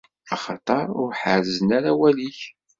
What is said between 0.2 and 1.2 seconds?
Axaṭer ur